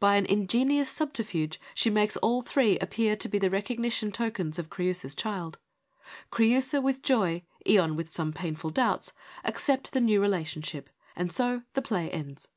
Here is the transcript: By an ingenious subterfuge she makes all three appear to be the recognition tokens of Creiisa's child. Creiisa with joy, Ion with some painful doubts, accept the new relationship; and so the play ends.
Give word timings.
By 0.00 0.16
an 0.16 0.26
ingenious 0.26 0.90
subterfuge 0.90 1.60
she 1.76 1.90
makes 1.90 2.16
all 2.16 2.42
three 2.42 2.76
appear 2.80 3.14
to 3.14 3.28
be 3.28 3.38
the 3.38 3.50
recognition 3.50 4.10
tokens 4.10 4.58
of 4.58 4.68
Creiisa's 4.68 5.14
child. 5.14 5.58
Creiisa 6.32 6.82
with 6.82 7.02
joy, 7.02 7.44
Ion 7.68 7.94
with 7.94 8.10
some 8.10 8.32
painful 8.32 8.70
doubts, 8.70 9.12
accept 9.44 9.92
the 9.92 10.00
new 10.00 10.20
relationship; 10.20 10.90
and 11.14 11.30
so 11.32 11.62
the 11.74 11.82
play 11.82 12.10
ends. 12.10 12.48